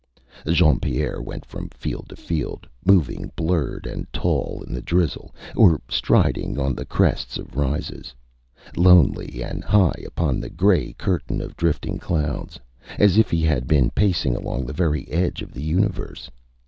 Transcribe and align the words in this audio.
Jean 0.51 0.79
Pierre 0.79 1.21
went 1.21 1.45
from 1.45 1.69
field 1.69 2.09
to 2.09 2.15
field, 2.15 2.67
moving 2.83 3.31
blurred 3.35 3.85
and 3.85 4.11
tall 4.11 4.63
in 4.67 4.73
the 4.73 4.81
drizzle, 4.81 5.31
or 5.55 5.79
striding 5.87 6.57
on 6.57 6.73
the 6.73 6.85
crests 6.87 7.37
of 7.37 7.55
rises, 7.55 8.15
lonely 8.75 9.43
and 9.43 9.63
high 9.63 10.03
upon 10.03 10.39
the 10.39 10.49
gray 10.49 10.93
curtain 10.93 11.39
of 11.39 11.55
drifting 11.55 11.99
clouds, 11.99 12.59
as 12.97 13.19
if 13.19 13.29
he 13.29 13.43
had 13.43 13.67
been 13.67 13.91
pacing 13.91 14.35
along 14.35 14.65
the 14.65 14.73
very 14.73 15.07
edge 15.07 15.43
of 15.43 15.51
the 15.51 15.61
universe. 15.61 16.31